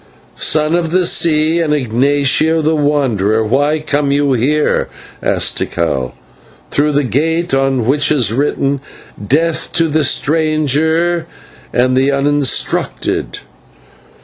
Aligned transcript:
"Son 0.33 0.73
of 0.73 0.89
the 0.89 1.05
Sea, 1.05 1.59
and 1.59 1.75
Ignatio 1.75 2.59
the 2.63 2.75
Wanderer, 2.75 3.45
why 3.45 3.79
come 3.85 4.11
you 4.11 4.33
here," 4.33 4.87
asked 5.21 5.59
Tikal, 5.59 6.13
"through 6.71 6.93
the 6.93 7.03
gate 7.03 7.53
on 7.53 7.85
which 7.85 8.11
is 8.11 8.33
written 8.33 8.81
'Death 9.23 9.71
to 9.73 9.87
the 9.87 10.03
Stranger 10.03 11.27
and 11.71 11.95
to 11.95 12.01
the 12.01 12.11
Uninstructed.'" 12.11 13.41